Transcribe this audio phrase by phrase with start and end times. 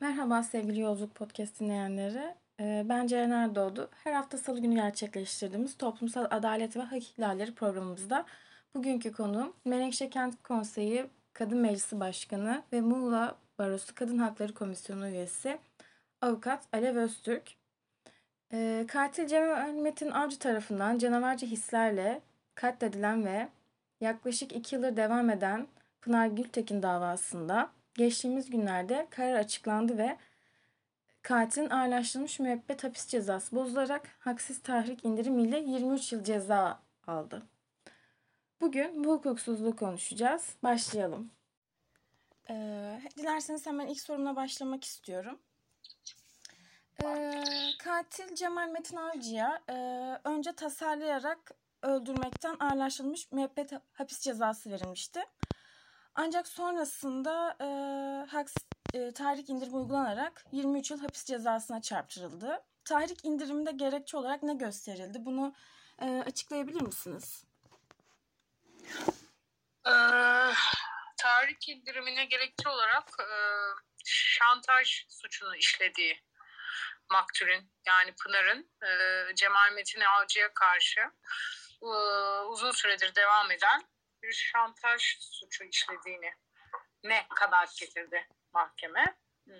[0.00, 2.34] Merhaba sevgili Yolculuk Podcast dinleyenleri.
[2.60, 3.90] Ee, ben Ceren Erdoğdu.
[4.04, 8.26] Her hafta salı günü gerçekleştirdiğimiz Toplumsal Adalet ve Hak İhlalleri programımızda
[8.74, 15.58] bugünkü konuğum Menekşe Kent Konseyi Kadın Meclisi Başkanı ve Muğla Barosu Kadın Hakları Komisyonu üyesi
[16.20, 17.54] Avukat Alev Öztürk.
[18.52, 22.20] Ee, katil Cemal Metin Avcı tarafından canavarca hislerle
[22.54, 23.48] katledilen ve
[24.00, 25.66] yaklaşık iki yıldır devam eden
[26.00, 30.16] Pınar Gültekin davasında geçtiğimiz günlerde karar açıklandı ve
[31.22, 37.42] katilin ağırlaştırılmış müebbet hapis cezası bozularak haksız tahrik indirimiyle 23 yıl ceza aldı.
[38.60, 40.56] Bugün bu hukuksuzluğu konuşacağız.
[40.62, 41.30] Başlayalım.
[42.50, 45.38] Ee, dilerseniz hemen ilk sorumla başlamak istiyorum.
[47.04, 47.42] Ee,
[47.78, 49.74] katil Cemal Metin Avcı'ya e,
[50.24, 51.50] önce tasarlayarak
[51.82, 55.20] öldürmekten ağırlaştırılmış müebbet hapis cezası verilmişti.
[56.18, 57.66] Ancak sonrasında e,
[58.30, 62.64] haksız e, tahrik indirimi uygulanarak 23 yıl hapis cezasına çarptırıldı.
[62.84, 65.18] Tahrik indiriminde gerekçe olarak ne gösterildi?
[65.20, 65.54] Bunu
[66.02, 67.44] e, açıklayabilir misiniz?
[69.86, 70.52] Ee,
[71.16, 73.28] tahrik indirimine gerekçe olarak e,
[74.04, 76.22] şantaj suçunu işlediği
[77.10, 78.90] maktulün yani Pınar'ın e,
[79.34, 81.00] Cemal Metin Avcı'ya karşı
[81.82, 81.86] e,
[82.46, 83.95] uzun süredir devam eden
[84.26, 86.34] bir şantaj suçu işlediğini
[87.04, 89.16] ne kanaat getirdi mahkeme.
[89.44, 89.54] Hmm.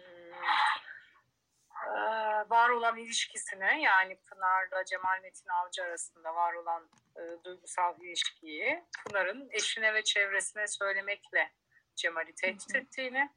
[1.86, 8.84] Ee, var olan ilişkisini yani Pınar'la Cemal Metin Avcı arasında var olan e, duygusal ilişkiyi
[9.04, 11.52] Pınar'ın eşine ve çevresine söylemekle
[11.96, 13.30] Cemal'i tehdit ettiğini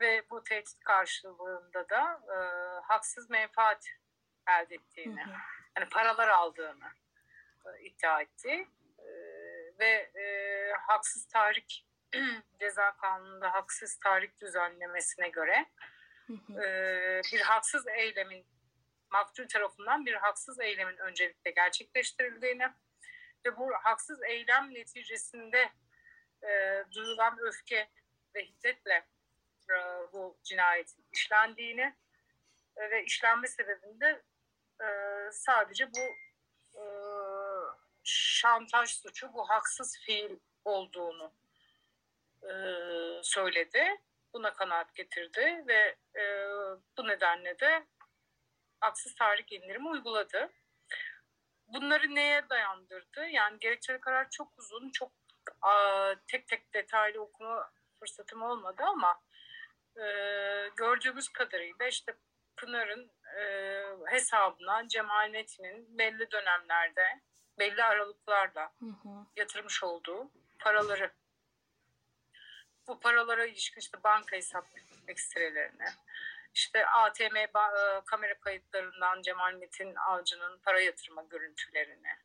[0.00, 2.36] ve bu tehdit karşılığında da e,
[2.86, 3.86] haksız menfaat
[4.48, 5.24] elde ettiğini,
[5.76, 6.90] yani paralar aldığını
[7.66, 8.68] e, iddia etti
[9.78, 11.86] ve e, haksız tahrik
[12.60, 15.66] ceza kanununda haksız tahrik düzenlemesine göre
[16.50, 18.46] e, bir haksız eylemin
[19.10, 22.68] maktul tarafından bir haksız eylemin öncelikle gerçekleştirildiğini
[23.46, 25.72] ve bu haksız eylem neticesinde
[26.42, 27.88] e, duyulan öfke
[28.34, 29.06] ve hiddetle
[29.70, 29.74] e,
[30.12, 31.94] bu cinayetin işlendiğini
[32.76, 34.22] e, ve işlenme sebebinde
[34.80, 34.88] e,
[35.32, 36.14] sadece bu
[36.74, 36.82] e,
[38.04, 41.32] şantaj suçu bu haksız fiil olduğunu
[42.42, 42.52] e,
[43.22, 44.00] söyledi.
[44.32, 46.22] Buna kanaat getirdi ve e,
[46.98, 47.86] bu nedenle de
[48.80, 50.50] haksız tahrik indirimi uyguladı.
[51.66, 53.26] Bunları neye dayandırdı?
[53.26, 55.12] Yani gerekçeli karar çok uzun, çok
[55.62, 59.20] a, tek tek detaylı okuma fırsatım olmadı ama
[59.96, 60.04] e,
[60.76, 62.14] gördüğümüz kadarıyla işte
[62.56, 63.42] Pınar'ın e,
[64.06, 67.20] hesabına Cemal Metin'in belli dönemlerde
[67.58, 69.26] belli aralıklarla hı hı.
[69.36, 71.12] yatırmış olduğu paraları
[72.88, 74.66] bu paralara ilişkin işte banka hesap
[75.08, 75.86] ekstrelerini
[76.54, 77.50] işte ATM e,
[78.06, 82.16] kamera kayıtlarından Cemal Metin Avcı'nın para yatırma görüntülerini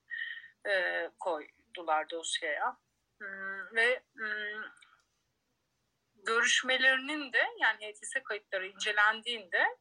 [0.67, 2.77] e, koydular dosyaya.
[3.17, 4.63] Hmm, ve hmm,
[6.15, 9.77] görüşmelerinin de yani HTS kayıtları incelendiğinde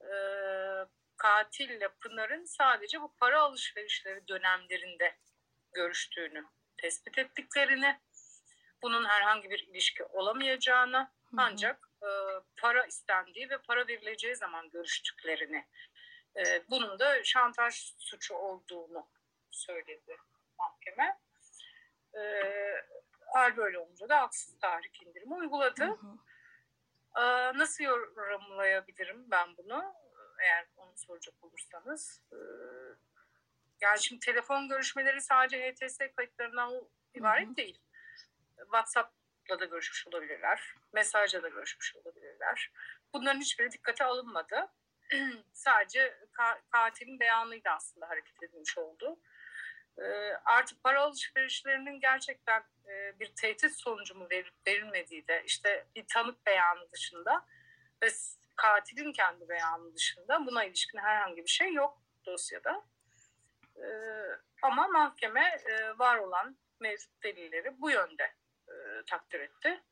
[0.00, 0.12] e,
[1.20, 5.16] katille Pınar'ın sadece bu para alışverişleri dönemlerinde
[5.72, 6.44] görüştüğünü
[6.76, 8.00] tespit ettiklerini,
[8.82, 12.08] bunun herhangi bir ilişki olamayacağını ancak e,
[12.60, 15.66] para istendiği ve para verileceği zaman görüştüklerini,
[16.36, 19.08] e, bunun da şantaj suçu olduğunu
[19.50, 20.16] söyledi
[20.58, 21.18] mahkeme.
[22.14, 22.22] E,
[23.34, 25.84] hal böyle olunca da haksız tahrik indirimi uyguladı.
[25.84, 26.16] Hı hı.
[27.16, 29.94] E, nasıl yorumlayabilirim ben bunu?
[30.40, 32.22] Eğer onu soracak olursanız.
[32.32, 32.36] E,
[33.80, 37.56] yani şimdi telefon görüşmeleri sadece HTS kayıtlarından ibaret Hı-hı.
[37.56, 37.80] değil.
[38.56, 40.74] WhatsApp'la da görüşmüş olabilirler.
[40.92, 42.72] Mesajla da görüşmüş olabilirler.
[43.12, 44.68] Bunların hiçbiri dikkate alınmadı.
[45.52, 49.20] sadece ka- katilin beyanıyla aslında hareket edilmiş oldu.
[49.98, 50.04] E,
[50.44, 54.28] artık para alışverişlerinin gerçekten e, bir tehdit sonucu mu
[54.66, 57.46] verilmediği de işte bir tanık beyanı dışında
[58.02, 58.10] ve
[58.60, 62.84] katilin kendi beyanı dışında buna ilişkin herhangi bir şey yok dosyada.
[63.76, 63.86] E,
[64.62, 68.34] ama mahkeme e, var olan mevcut delilleri bu yönde
[68.68, 68.74] e,
[69.06, 69.82] takdir etti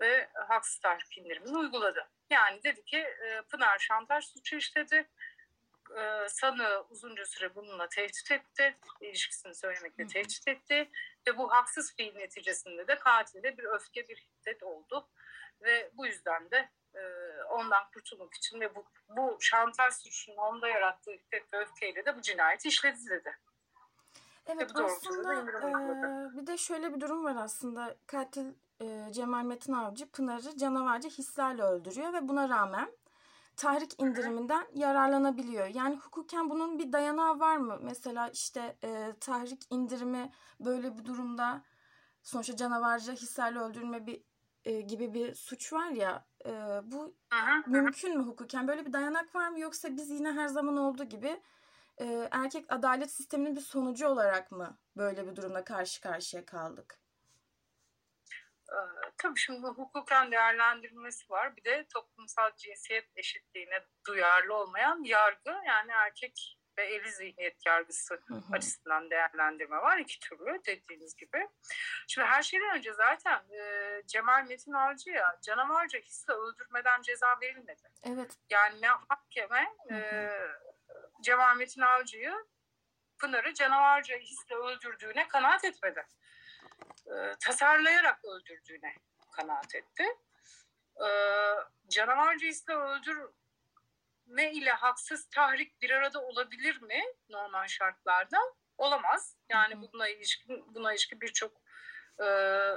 [0.00, 2.08] ve haksız tahrik indirimini uyguladı.
[2.30, 5.08] Yani dedi ki e, Pınar şantaj suçu işledi.
[5.96, 8.76] E, sanığı uzunca süre bununla tehdit etti.
[9.00, 10.90] ilişkisini söylemekle tehdit etti.
[11.26, 15.08] Ve bu haksız fiil neticesinde de katilde bir öfke, bir hiddet oldu.
[15.60, 17.00] Ve bu yüzden de e,
[17.50, 22.20] ondan kurtulmak için ve bu, bu şantaj suçunun onda yarattığı hiddet ve öfkeyle de bu
[22.20, 23.38] cinayeti işledi dedi.
[24.46, 30.10] Evet aslında e, bir de şöyle bir durum var aslında katil e, Cemal Metin Avcı
[30.10, 32.92] Pınar'ı canavarca hislerle öldürüyor ve buna rağmen
[33.56, 35.66] tahrik indiriminden yararlanabiliyor.
[35.66, 37.78] Yani hukuken bunun bir dayanağı var mı?
[37.82, 41.62] Mesela işte e, tahrik indirimi böyle bir durumda
[42.22, 44.22] sonuçta canavarca hislerle öldürme bir
[44.66, 46.50] e, gibi bir suç var ya e,
[46.82, 47.70] bu hı.
[47.70, 48.68] mümkün mü hukuken?
[48.68, 51.42] Böyle bir dayanak var mı yoksa biz yine her zaman olduğu gibi
[52.00, 57.00] e, erkek adalet sisteminin bir sonucu olarak mı böyle bir durumla karşı karşıya kaldık?
[58.72, 61.56] Ee, tabii şimdi hukuken değerlendirilmesi var.
[61.56, 68.34] Bir de toplumsal cinsiyet eşitliğine duyarlı olmayan yargı yani erkek ve eli zihniyet yargısı Hı
[68.34, 68.42] hı.
[68.52, 69.98] açısından değerlendirme var.
[69.98, 71.48] iki türlü dediğiniz gibi.
[72.08, 77.82] Şimdi her şeyden önce zaten e, Cemal Metin Avcı'ya canavarca hisle öldürmeden ceza verilmedi.
[78.04, 78.36] Evet.
[78.50, 80.30] Yani mahkeme e,
[81.22, 82.34] Cemal Metin Avcı'yı
[83.18, 86.06] Pınar'ı canavarca hisle öldürdüğüne kanaat etmedi.
[87.06, 88.94] E, tasarlayarak öldürdüğüne
[89.32, 90.04] kanaat etti.
[91.00, 91.08] E,
[91.88, 92.74] canavarca hisle
[94.26, 98.38] öldürme ile haksız tahrik bir arada olabilir mi normal şartlarda?
[98.78, 99.36] Olamaz.
[99.48, 101.52] Yani buna ilişkin buna ilişkin birçok
[102.18, 102.24] e,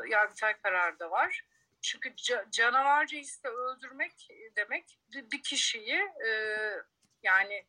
[0.10, 1.46] yargıtay kararı da var.
[1.82, 6.30] Çünkü ca- canavarca hisle öldürmek demek bir, bir kişiyi e,
[7.24, 7.68] yani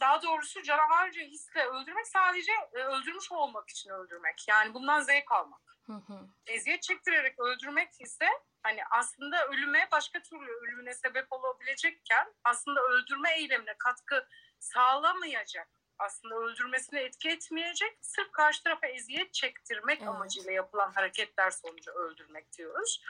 [0.00, 4.48] daha doğrusu canavarca hisle öldürmek sadece e, öldürmüş olmak için öldürmek.
[4.48, 5.78] Yani bundan zevk almak.
[5.82, 6.28] Hı hı.
[6.46, 8.28] Eziyet çektirerek öldürmek ise
[8.62, 14.28] hani aslında ölüme başka türlü ölümüne sebep olabilecekken aslında öldürme eylemine katkı
[14.58, 15.68] sağlamayacak
[15.98, 20.08] aslında öldürmesine etki etmeyecek sırf karşı tarafa eziyet çektirmek Evet.
[20.08, 23.02] amacıyla yapılan hareketler sonucu öldürmek diyoruz.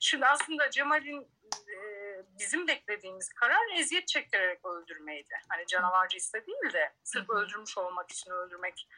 [0.00, 1.22] Şimdi aslında Cemal'in
[1.68, 1.78] e,
[2.38, 5.34] bizim beklediğimiz karar eziyet çektirerek öldürmeydi.
[5.48, 7.36] Hani canavarca iste değil de sırf Hı hı.
[7.38, 8.88] öldürmüş olmak için öldürmek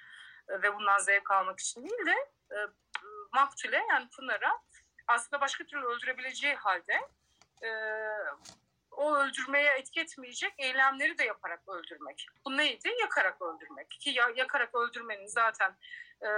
[0.49, 2.57] e, ve bundan zevk almak için değil de e,
[3.33, 4.63] maktule yani Pınar'a
[5.11, 7.01] aslında başka türlü öldürebileceği halde
[7.63, 7.71] e,
[8.91, 12.27] o öldürmeye etki etmeyecek eylemleri de yaparak öldürmek.
[12.45, 12.89] Bu neydi?
[13.01, 13.91] Yakarak öldürmek.
[13.91, 15.77] Ki ya- yakarak öldürmenin zaten
[16.23, 16.29] e,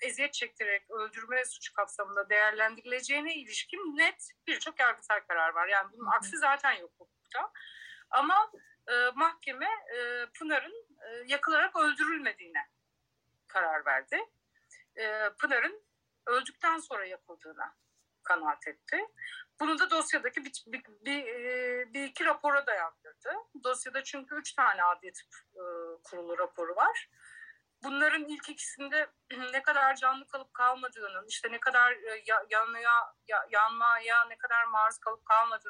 [0.00, 5.68] eziyet çektirerek öldürme suçu kapsamında değerlendirileceğine ilişkin net birçok yargıtay karar var.
[5.68, 7.52] Yani bunun aksi zaten yok hukukta.
[8.10, 8.52] Ama
[8.88, 12.68] e, mahkeme e, Pınar'ın e, yakılarak öldürülmediğine
[13.48, 14.24] karar verdi.
[14.96, 15.89] E, Pınar'ın
[16.26, 17.76] öldükten sonra yapıldığına
[18.22, 19.06] kanaat etti.
[19.60, 23.30] Bunu da dosyadaki bir, bir, bir, e, bir iki rapora dayandırdı.
[23.64, 25.62] Dosyada çünkü üç tane adli tıp e,
[26.04, 27.10] kurulu raporu var.
[27.84, 29.10] Bunların ilk ikisinde
[29.52, 34.64] ne kadar canlı kalıp kalmadığının, işte ne kadar e, ya- yanmaya, ya- yanmaya ne kadar
[34.64, 35.26] maruz kalıp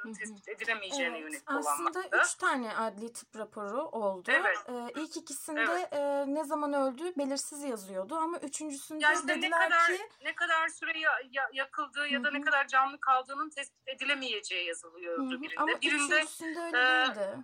[0.08, 0.12] hı.
[0.12, 2.20] tespit edilemeyeceğine Evet, yönelik aslında olanlardı.
[2.24, 4.30] üç tane adli tıp raporu oldu.
[4.32, 4.58] Evet.
[4.68, 5.92] Ee, ilk ikisinde Evet.
[5.92, 10.34] e, ne zaman öldüğü belirsiz yazıyordu ama üçüncüsünde Ya işte ne dediler kadar ki ne
[10.34, 15.18] kadar süre ya- ya- yakıldığı ya da Hı ne kadar canlı kaldığının tespit edilemeyeceği yazılıyor
[15.18, 15.60] Hı öldü hı, birinde.
[15.62, 17.38] ama birinde üçüncüsünde öyle e, değildi.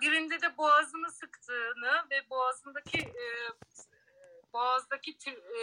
[0.00, 3.24] Birinde de boğazını sıktığını ve boğazındaki e,
[4.52, 5.62] boğazdaki tü- e,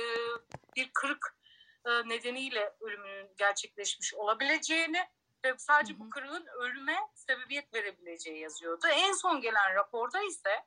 [0.75, 1.37] bir kırık
[1.85, 5.09] e, nedeniyle ölümünün gerçekleşmiş olabileceğini
[5.45, 5.99] ve sadece Hı hı.
[5.99, 8.87] bu kırığın ölüme sebebiyet verebileceği yazıyordu.
[8.87, 10.65] En son gelen raporda ise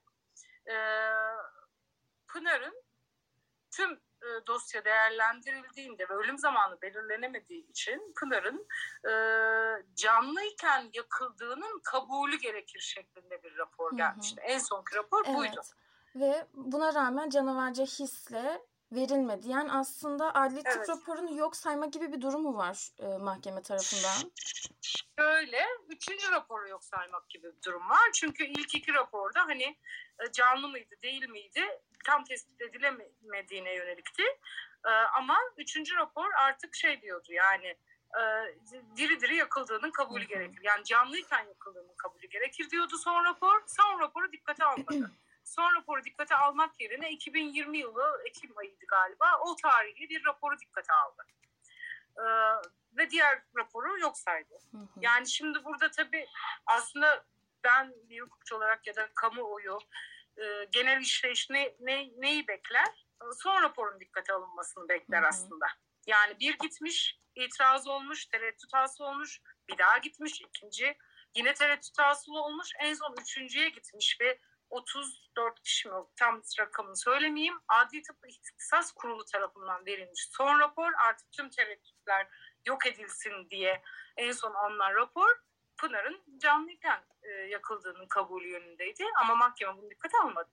[0.67, 0.75] e,
[2.29, 2.85] Pınar'ın
[3.71, 8.67] tüm e, dosya değerlendirildiğinde ve ölüm zamanı belirlenemediği için Pınar'ın
[9.05, 9.13] e,
[9.95, 13.97] canlıyken yakıldığının kabulü gerekir şeklinde bir rapor Hı hı.
[13.97, 14.41] gelmişti.
[14.41, 15.53] En sonki rapor buydu.
[15.55, 15.75] Evet.
[16.15, 19.49] Ve buna rağmen canavarca hisle verilmedi.
[19.49, 20.89] Yani aslında adli tıp Evet.
[20.89, 24.33] raporunu yok sayma gibi bir durumu var e, mahkeme tarafından.
[25.19, 28.11] Şöyle üçüncü raporu yok saymak gibi bir durum var.
[28.15, 29.77] Çünkü ilk iki raporda hani
[30.33, 34.23] canlı mıydı değil miydi tam tespit edilemediğine yönelikti.
[34.87, 37.67] E, Ama üçüncü rapor artık şey diyordu yani
[38.21, 38.21] e,
[38.97, 40.61] diri diri yakıldığının kabulü gerekir.
[40.63, 43.63] Yani canlıyken yakıldığının kabulü gerekir diyordu son rapor.
[43.67, 45.11] Son raporu dikkate almadı.
[45.45, 50.93] Son raporu dikkate almak yerine 2020 yılı Ekim ayıydı galiba o tarihli bir raporu dikkate
[50.93, 51.23] aldı.
[52.17, 52.25] E,
[52.97, 54.59] Ve diğer raporu yok saydı.
[55.01, 56.27] Yani şimdi burada tabii
[56.67, 57.25] aslında
[57.65, 59.79] ben bir hukukçu olarak ya da kamuoyu
[60.37, 63.07] e, genel işleyiş ne, ne, neyi bekler?
[63.43, 65.67] Son raporun dikkate alınmasını bekler aslında.
[66.07, 70.99] Yani bir gitmiş, itiraz olmuş, tereddüt hasıl olmuş, bir daha gitmiş, ikinci
[71.35, 74.39] yine tereddüt hasıl olmuş, en son üçüncüye gitmiş ve
[74.71, 77.61] 34 kişi mi tam rakamını söylemeyeyim.
[77.69, 82.29] Adli Tıp İhtisas Kurulu tarafından verilmiş son rapor artık tüm tereddütler
[82.67, 83.83] yok edilsin diye
[84.17, 85.37] en son alınan rapor
[85.81, 90.51] Pınar'ın canlıyken e, yakıldığının kabulü yönündeydi ama mahkeme bunu dikkate almadı.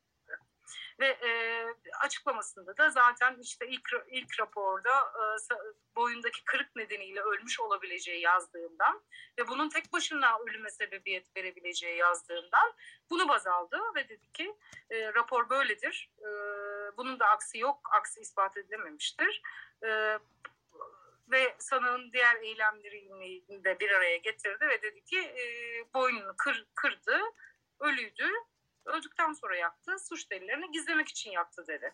[1.00, 1.64] Ve e,
[2.02, 5.56] açıklamasında da zaten işte ilk ilk raporda e,
[5.96, 9.02] boyundaki kırık nedeniyle ölmüş olabileceği yazdığından
[9.40, 12.74] ve bunun tek başına ölüme sebebiyet verebileceği yazdığından
[13.10, 14.56] bunu baz aldı ve dedi ki
[14.90, 16.12] e, rapor böyledir.
[16.20, 16.28] E,
[16.98, 19.42] bunun da aksi yok, aksi ispat edilememiştir.
[19.84, 20.20] E,
[21.32, 25.44] ve sanığın diğer eylemlerini de bir araya getirdi ve dedi ki e,
[25.94, 27.20] boynunu kır, kırdı,
[27.80, 28.30] ölüydü.
[28.86, 31.94] Öldükten sonra yaktı, suç delillerini gizlemek için yaktı dedi.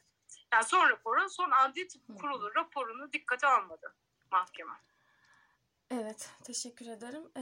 [0.53, 3.95] Yani son raporu, son adli tıp kurulu raporunu dikkate almadı
[4.31, 4.73] mahkeme.
[5.91, 7.23] Evet, teşekkür ederim.
[7.35, 7.41] Ee,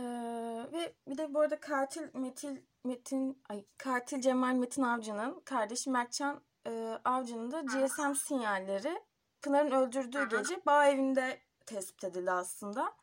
[0.74, 6.43] ve bir de bu arada katil Metil Metin ay katil Cemal Metin Avcı'nın kardeşi Mertcan
[6.67, 9.01] e, Avcı'nın da GSM sinyalleri
[9.41, 10.38] Pınar'ın öldürdüğü Hı-hı.
[10.38, 11.41] gece bağ evinde
[11.74, 12.94] tespit edildi aslında.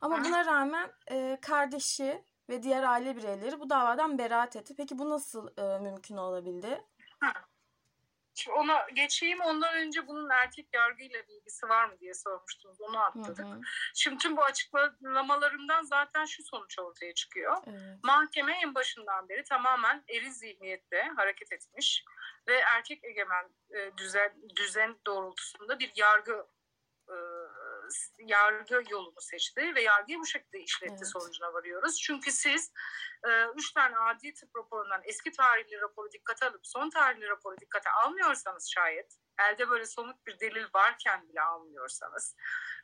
[0.00, 4.74] Ama buna rağmen e, kardeşi ve diğer aile bireyleri bu davadan beraat etti.
[4.76, 6.84] Peki bu nasıl e, mümkün olabildi?
[8.34, 9.40] Şimdi ona geçeyim.
[9.40, 12.80] Ondan önce bunun erkek yargıyla bir ilgisi var mı diye sormuştunuz.
[12.80, 13.38] Onu atladık.
[13.38, 13.60] Hı hı.
[13.94, 17.56] Şimdi tüm bu açıklamalarımdan zaten şu sonuç ortaya çıkıyor.
[17.66, 18.04] Evet.
[18.04, 22.04] Mahkeme en başından beri tamamen eril zihniyetle hareket etmiş
[22.48, 26.46] ve erkek egemen e, düzen, düzen doğrultusunda bir yargı
[27.08, 27.16] e,
[28.18, 31.12] yargı yolunu seçti ve yargıyı bu şekilde işletti evet.
[31.12, 32.00] sonucuna varıyoruz.
[32.00, 32.72] Çünkü siz
[33.28, 37.90] e, üç tane adli tıp raporundan eski tarihli raporu dikkate alıp son tarihli raporu dikkate
[37.90, 42.36] almıyorsanız şayet elde böyle somut bir delil varken bile almıyorsanız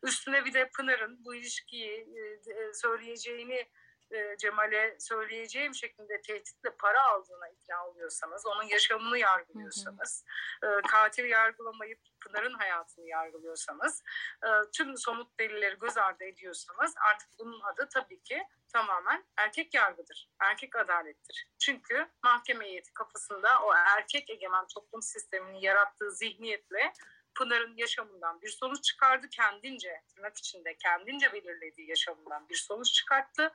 [0.03, 2.09] üstüne bir de Pınar'ın bu ilişkiyi
[2.51, 3.71] e, söyleyeceğini
[4.11, 10.25] e, Cemal'e söyleyeceğim şeklinde tehditle para aldığına ikna oluyorsanız, onun yaşamını yargılıyorsanız.
[10.63, 14.03] E, katil yargılamayıp Pınar'ın hayatını yargılıyorsanız,
[14.45, 20.31] e, tüm somut delilleri göz ardı ediyorsanız artık bunun adı tabii ki tamamen erkek yargıdır,
[20.41, 21.47] erkek adalettir.
[21.59, 26.93] Çünkü mahkeme heyeti kafasında o erkek egemen toplum sistemini yarattığı zihniyetle
[27.35, 29.29] Pınar'ın yaşamından bir sonuç çıkardı.
[29.29, 33.53] Kendince, tırnak içinde kendince belirlediği yaşamından bir sonuç çıkarttı.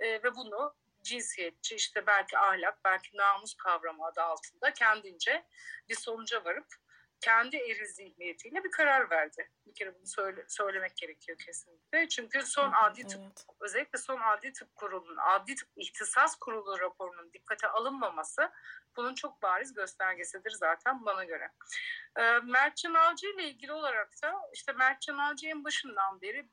[0.00, 5.46] E, ve bunu cinsiyetçi, işte belki ahlak, belki namus kavramı adı altında kendince
[5.88, 6.66] bir sonuca varıp
[7.22, 9.50] kendi eril zihniyetiyle bir karar verdi.
[9.66, 12.08] Bir kere bunu söyle, söylemek gerekiyor kesinlikle.
[12.08, 13.46] Çünkü son adli tıp, evet.
[13.60, 18.52] özellikle son adli tıp kurulunun, adli tıp ihtisas kurulu raporunun dikkate alınmaması
[18.96, 21.50] bunun çok bariz göstergesidir zaten bana göre.
[22.16, 26.48] E, Mertcan Avcı ile ilgili olarak da işte Mertcan Avcı en başından beri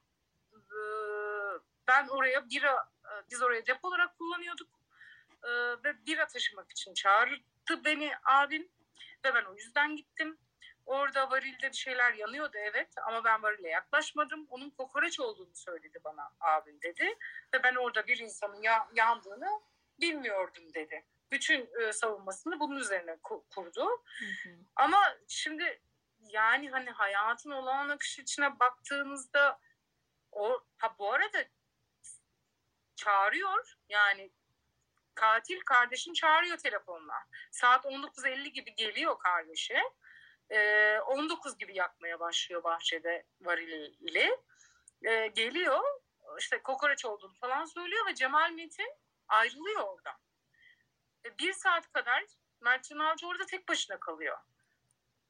[0.54, 0.80] e,
[1.88, 4.70] ben oraya bira, e, biz oraya depo olarak kullanıyorduk
[5.44, 5.50] e,
[5.84, 8.70] ve bira taşımak için çağırdı beni abim
[9.26, 10.38] ve ben o yüzden gittim.
[10.90, 14.48] Orada varilde bir şeyler yanıyordu evet ama ben varile yaklaşmadım.
[14.50, 17.18] Onun kokoreç olduğunu söyledi bana abim dedi.
[17.54, 19.62] Ve ben orada bir insanın ya- yandığını
[20.00, 23.18] bilmiyordum dedi bütün e, savunmasını bunun üzerine
[23.50, 23.86] kurdu.
[24.20, 24.56] Hı hı.
[24.76, 25.82] Ama şimdi
[26.20, 29.60] yani hani hayatın olağan akışı içine baktığınızda
[30.32, 31.46] o ha bu arada
[32.96, 34.32] çağırıyor yani
[35.16, 37.26] katil kardeşin çağırıyor telefonla.
[37.52, 39.78] Saat 19.50 gibi geliyor kardeşi.
[40.52, 44.38] Ee, 19 gibi yakmaya başlıyor bahçede variliyle.
[45.08, 45.84] Ee, geliyor
[46.40, 48.94] işte kokoreç olduğunu falan söylüyor ve Cemal Metin
[49.28, 50.16] ayrılıyor oradan
[51.40, 52.26] bir saat kadar
[52.62, 54.38] Mertcan Avcı orada tek başına kalıyor.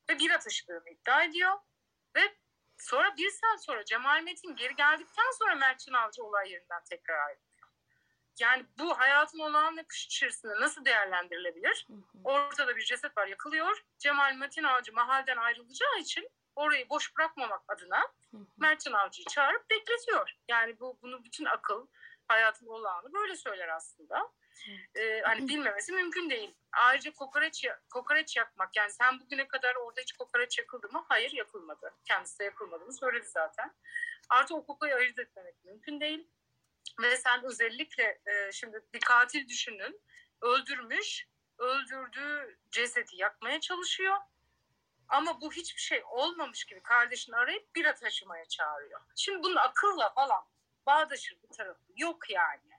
[0.09, 1.57] Ve bira taşıdığını iddia ediyor.
[2.15, 2.37] Ve
[2.77, 7.48] sonra bir saat sonra Cemal Metin geri geldikten sonra Mertcan Avcı olay yerinden tekrar ayrılıyor.
[8.39, 11.87] Yani bu hayatın olağan akış içerisinde nasıl değerlendirilebilir?
[12.23, 13.85] Ortada bir ceset var yakılıyor.
[13.99, 18.07] Cemal Metin Avcı mahalden ayrılacağı için orayı boş bırakmamak adına
[18.57, 20.35] Mertcan Avcı'yı çağırıp bekletiyor.
[20.47, 21.87] Yani bu bunu bütün akıl,
[22.27, 24.31] hayatın olağanı böyle söyler aslında
[24.95, 26.55] e, hani bilmemesi mümkün değil.
[26.71, 31.05] Ayrıca kokoreç, kokoreç yakmak yani sen bugüne kadar orada hiç kokoreç yakıldı mı?
[31.09, 31.93] Hayır yakılmadı.
[32.05, 33.75] Kendisi de yakılmadığını söyledi zaten.
[34.29, 36.27] Artı o kokuyu ayırt etmemek mümkün değil.
[37.01, 40.01] Ve sen özellikle e, şimdi bir katil düşünün.
[40.41, 44.17] Öldürmüş, öldürdüğü cesedi yakmaya çalışıyor.
[45.07, 49.01] Ama bu hiçbir şey olmamış gibi kardeşini arayıp bira taşımaya çağırıyor.
[49.15, 50.43] Şimdi bunun akılla falan
[50.85, 52.69] bağdaşır bir tarafı yok yani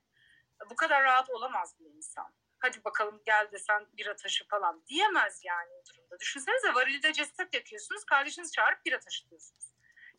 [0.70, 2.34] bu kadar rahat olamaz bir insan.
[2.58, 6.20] Hadi bakalım gel desen bira taşı falan diyemez yani durumda.
[6.20, 9.69] Düşünsenize varilde ceset yakıyorsunuz, kardeşinizi çağırıp bira taşıtıyorsunuz.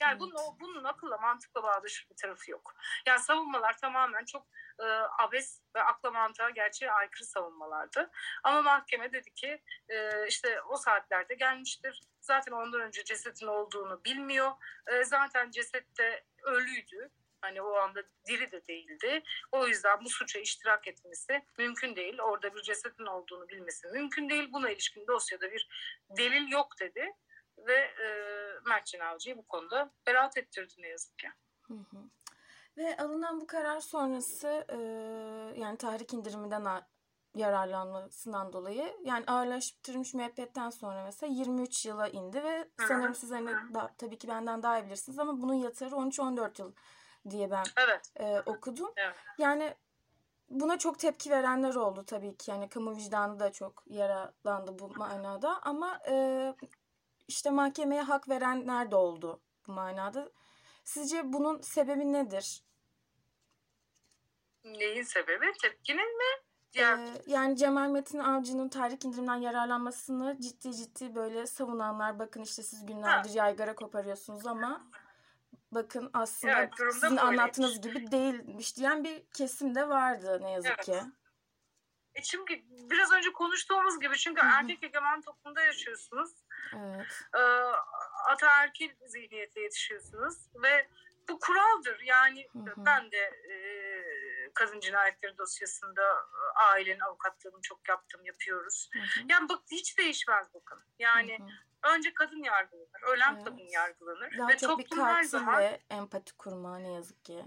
[0.02, 2.76] Yani bunun, bunun akılla mantıkla bağdaşır bir tarafı yok.
[3.06, 4.48] Yani savunmalar tamamen çok
[4.80, 4.84] e,
[5.20, 8.12] abes ve akla mantığa gerçeğe aykırı savunmalardı.
[8.44, 12.02] Ama mahkeme dedi ki e, işte o saatlerde gelmiştir.
[12.22, 14.52] Zaten ondan önce cesetin olduğunu bilmiyor.
[14.88, 19.24] E, zaten cesette ölüydü Hani o anda diri de değildi.
[19.52, 22.20] O yüzden bu suça iştirak etmesi mümkün değil.
[22.20, 24.50] Orada bir cesedin olduğunu bilmesi mümkün değil.
[24.54, 25.68] Buna ilişkin dosyada bir
[26.18, 27.14] delil yok dedi.
[27.68, 28.08] Ve e,
[28.66, 31.28] Mert Cenavcı'yı bu konuda beraat ettirdi ne yazık ki.
[31.62, 31.98] Hı hı.
[32.78, 34.78] Ve alınan bu karar sonrası e,
[35.60, 36.84] yani tahrik indiriminden
[37.36, 42.88] yararlanmasından dolayı yani ağırlaştırılmış müebbetten sonra mesela 23 yıla indi ve Hı-hı.
[42.88, 46.74] sanırım siz hani da, tabii ki benden daha iyi bilirsiniz ama bunun yatarı 13-14 yıl
[47.30, 48.12] diye ben evet.
[48.16, 48.92] e, okudum.
[48.96, 49.16] Evet.
[49.38, 49.76] Yani
[50.50, 52.52] buna çok tepki verenler oldu tabii ki.
[52.52, 56.56] Yani kamu vicdanı da çok yaralandı bu manada ama e,
[57.32, 60.32] işte mahkemeye hak verenler de oldu bu manada.
[60.84, 62.64] Sizce bunun sebebi nedir?
[64.64, 65.46] Neyin sebebi?
[65.62, 66.44] Tepkinin mi?
[66.74, 66.98] Diğer...
[66.98, 72.86] Ee, yani Cemal Metin Avcı'nın tahrik indirimden yararlanmasını ciddi ciddi böyle savunanlar bakın işte siz
[72.86, 73.36] günlerdir ha.
[73.36, 74.88] yaygara koparıyorsunuz ama
[75.72, 80.86] bakın aslında evet, sizin anlattığınız gibi değilmiş diyen bir kesim de vardı ne yazık evet.
[80.86, 81.02] ki.
[82.16, 84.52] E çünkü biraz önce konuştuğumuz gibi çünkü Hı-hı.
[84.54, 86.32] erkek egemen toplumda yaşıyorsunuz.
[86.78, 87.08] Evet.
[87.36, 87.40] Ee,
[88.28, 90.88] ataerkil zihniyetle yetişiyorsunuz ve
[91.30, 92.00] bu kuraldır.
[92.00, 92.74] Yani Hı-hı.
[92.78, 93.56] ben de e,
[94.54, 96.02] kadın cinayetleri dosyasında
[96.72, 98.90] ailenin avukatlığını çok yaptım, yapıyoruz.
[98.94, 99.26] Hı-hı.
[99.30, 100.80] Yani bak hiç değişmez bakın.
[101.00, 101.94] Yani Hı-hı.
[101.96, 103.44] önce kadın yargılanır, ölen evet.
[103.44, 107.46] kadın yargılanır Daha ve çok bir her zaman empati kurma ne yazık ki.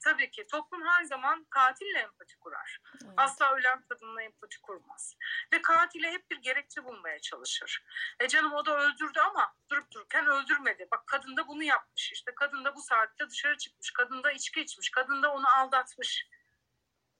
[0.00, 2.80] Tabii ki toplum her zaman katille empati kurar.
[3.04, 3.12] Evet.
[3.16, 5.16] Asla ölen kadınla empati kurmaz.
[5.52, 7.84] Ve katile hep bir gerekçe bulmaya çalışır.
[8.20, 10.88] E canım o da öldürdü ama durup dururken öldürmedi.
[10.92, 12.12] Bak kadın da bunu yapmış.
[12.12, 13.90] İşte kadın da bu saatte dışarı çıkmış.
[13.90, 14.90] Kadın da içki içmiş.
[14.90, 16.28] Kadın da onu aldatmış.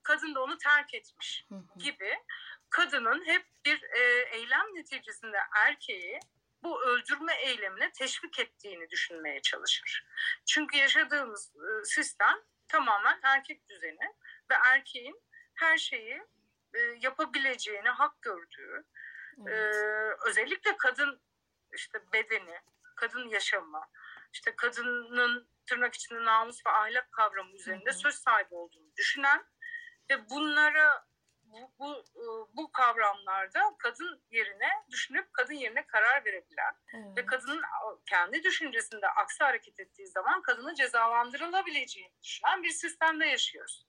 [0.03, 1.45] Kadın da onu terk etmiş
[1.77, 2.23] gibi.
[2.69, 6.19] Kadının hep bir e, eylem neticesinde erkeği
[6.63, 10.05] bu öldürme eylemine teşvik ettiğini düşünmeye çalışır.
[10.45, 12.37] Çünkü yaşadığımız e, sistem
[12.69, 14.15] tamamen erkek düzeni
[14.51, 15.23] ve erkeğin
[15.55, 16.23] her şeyi
[16.73, 18.85] e, yapabileceğini hak gördüğü,
[19.47, 19.75] evet.
[19.75, 21.21] e, özellikle kadın
[21.73, 22.59] işte bedeni,
[22.95, 23.81] kadın yaşamı,
[24.33, 29.45] işte kadının tırnak içinde namus ve ahlak kavramı üzerinde söz sahibi olduğunu düşünen
[30.09, 31.08] ve bunlara
[31.51, 32.03] bu, bu,
[32.53, 37.17] bu kavramlarda kadın yerine düşünüp kadın yerine karar verebilen evet.
[37.17, 37.61] ve kadının
[38.09, 43.85] kendi düşüncesinde aksi hareket ettiği zaman kadının cezalandırılabileceğini düşünen bir sistemde yaşıyoruz.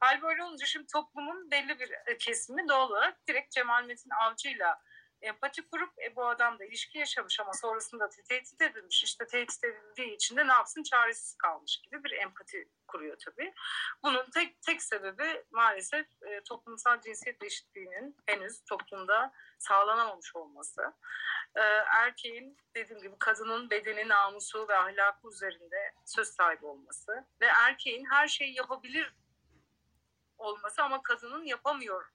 [0.00, 4.82] Hal böyle olunca şimdi toplumun belli bir kesimi doğal olarak direkt Cemal Metin Avcı'yla
[5.20, 9.04] empati kurup e, bu adam da ilişki yaşamış ama sonrasında tehdit edilmiş.
[9.04, 13.54] İşte tehdit edildiği için de ne yapsın çaresiz kalmış gibi bir empati kuruyor tabii.
[14.02, 20.94] Bunun tek tek sebebi maalesef e, toplumsal cinsiyet eşitliğinin henüz toplumda sağlanamamış olması.
[21.56, 21.60] E,
[21.96, 28.28] erkeğin dediğim gibi kadının bedeni, namusu ve ahlakı üzerinde söz sahibi olması ve erkeğin her
[28.28, 29.14] şeyi yapabilir
[30.38, 32.12] olması ama kadının yapamıyor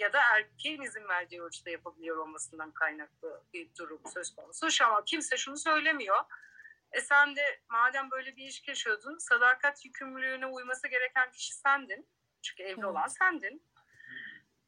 [0.00, 4.70] ya da erkeğin izin verdiği ölçüde yapabiliyor olmasından kaynaklı bir durum söz konusu.
[4.70, 6.24] Şu an kimse şunu söylemiyor.
[6.92, 12.08] E sen de madem böyle bir ilişki yaşıyordun, sadakat yükümlülüğüne uyması gereken kişi sendin.
[12.42, 13.62] Çünkü evli olan sendin.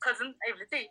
[0.00, 0.90] Kadın evli değil.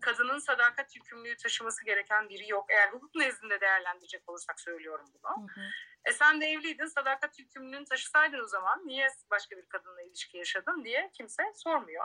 [0.00, 2.66] Kadının sadakat yükümlülüğü taşıması gereken biri yok.
[2.70, 5.48] Eğer hukuk nezdinde değerlendirecek olursak söylüyorum bunu.
[5.48, 5.64] Hı hı.
[6.04, 10.84] E sen de evliydin, sadakat yükümlülüğünü taşısaydın o zaman niye başka bir kadınla ilişki yaşadın
[10.84, 12.04] diye kimse sormuyor.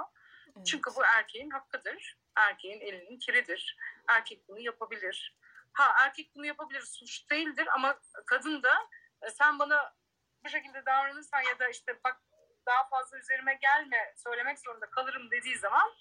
[0.57, 0.67] Evet.
[0.67, 2.17] Çünkü bu erkeğin hakkıdır.
[2.35, 3.77] Erkeğin elinin kiridir.
[4.07, 5.37] Erkek bunu yapabilir.
[5.73, 8.73] Ha erkek bunu yapabilir suç değildir ama kadın da
[9.21, 9.95] e, sen bana
[10.43, 12.21] bu şekilde davranırsan ya da işte bak
[12.65, 15.93] daha fazla üzerime gelme söylemek zorunda kalırım dediği zaman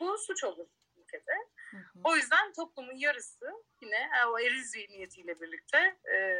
[0.00, 1.32] bu suç olur ülkede.
[1.70, 2.00] Hı hı.
[2.04, 3.46] O yüzden toplumun yarısı
[3.80, 6.36] yine e, o eril zihniyetiyle birlikte e,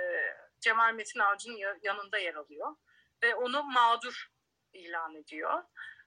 [0.61, 2.77] Cemal Metin Avcı'nın yanında yer alıyor
[3.23, 4.33] ve onu mağdur
[4.73, 5.63] ilan ediyor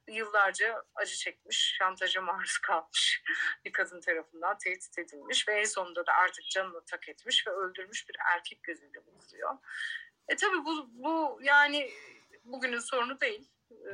[0.07, 3.23] yıllarca acı çekmiş, şantaja maruz kalmış
[3.65, 8.09] bir kadın tarafından tehdit edilmiş ve en sonunda da artık canını tak etmiş ve öldürmüş
[8.09, 9.57] bir erkek gözüyle bakılıyor.
[10.27, 11.91] E tabii bu, bu yani
[12.43, 13.49] bugünün sorunu değil.
[13.71, 13.89] Ee,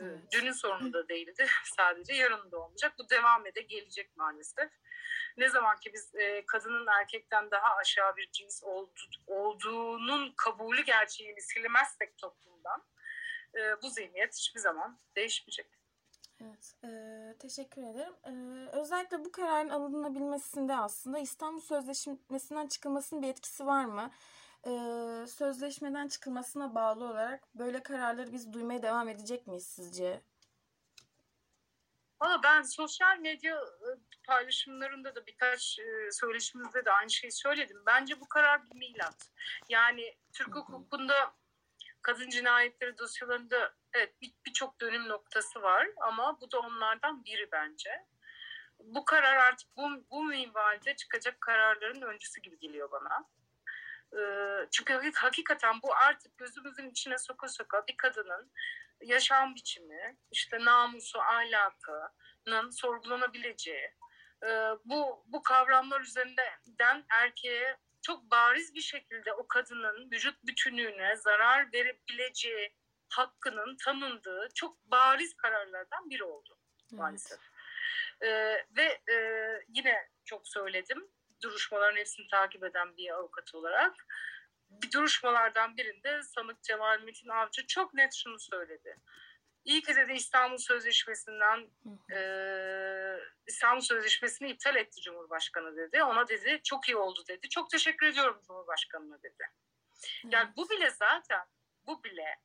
[0.00, 0.32] evet.
[0.32, 1.46] Dünün sorunu da değildi.
[1.76, 2.94] Sadece yarın da olmayacak.
[2.98, 4.70] Bu devam ede gelecek maalesef.
[5.36, 11.40] Ne zaman ki biz e, kadının erkekten daha aşağı bir cins oldu, olduğunun kabulü gerçeğini
[11.40, 12.84] silmezsek toplumdan
[13.54, 15.78] e, bu zihniyet hiçbir zaman değişmeyecek.
[16.40, 16.88] Evet, e,
[17.38, 18.14] teşekkür ederim.
[18.24, 18.32] E,
[18.76, 24.10] özellikle bu kararın alınabilmesinde aslında İstanbul Sözleşmesi'nden çıkılmasının bir etkisi var mı?
[24.66, 24.70] E,
[25.26, 30.22] sözleşmeden çıkılmasına bağlı olarak böyle kararları biz duymaya devam edecek miyiz sizce?
[32.20, 33.60] Valla ben sosyal medya
[34.26, 35.78] paylaşımlarında da birkaç
[36.10, 37.82] söyleşimizde de aynı şeyi söyledim.
[37.86, 39.30] Bence bu karar bir milat.
[39.68, 41.34] Yani Türk hukukunda
[42.02, 44.14] kadın cinayetleri dosyalarında evet
[44.46, 47.90] birçok bir dönüm noktası var ama bu da onlardan biri bence.
[48.78, 53.24] Bu karar artık bu, bu minvalde çıkacak kararların öncüsü gibi geliyor bana.
[54.16, 58.52] Ee, çünkü hakikaten bu artık gözümüzün içine soka soka bir kadının
[59.00, 63.90] yaşam biçimi, işte namusu, ahlakının sorgulanabileceği,
[64.44, 64.48] e,
[64.84, 72.74] bu, bu kavramlar üzerinden erkeğe çok bariz bir şekilde o kadının vücut bütünlüğüne zarar verebileceği
[73.08, 76.58] hakkının tanındığı çok bariz kararlardan biri oldu
[76.92, 77.38] maalesef.
[77.40, 77.52] Evet.
[78.22, 79.16] Ee, ve e,
[79.68, 81.10] yine çok söyledim
[81.42, 83.94] duruşmaların hepsini takip eden bir avukat olarak
[84.70, 88.96] bir duruşmalardan birinde sanık Cemal Metin Avcı çok net şunu söyledi.
[89.64, 91.70] İyi ki dedi İstanbul Sözleşmesi'nden
[92.12, 92.20] e,
[93.46, 96.02] İstanbul Sözleşmesi'ni iptal etti Cumhurbaşkanı dedi.
[96.02, 97.48] Ona dedi çok iyi oldu dedi.
[97.48, 99.50] Çok teşekkür ediyorum Cumhurbaşkanı'na dedi.
[100.24, 101.46] Yani bu bile zaten
[101.86, 102.36] bu bile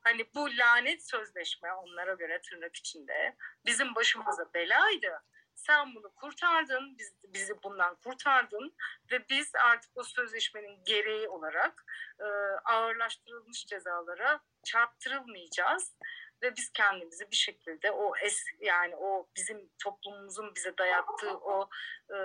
[0.00, 5.22] hani bu lanet sözleşme onlara göre tırnak içinde bizim başımıza belaydı.
[5.54, 8.76] Sen bunu kurtardın, biz, bizi bundan kurtardın
[9.12, 11.84] ve biz artık o sözleşmenin gereği olarak
[12.20, 12.24] e,
[12.64, 15.96] ağırlaştırılmış cezalara çarptırılmayacağız
[16.44, 21.68] ve biz kendimizi bir şekilde o es yani o bizim toplumumuzun bize dayattığı o
[22.10, 22.16] e,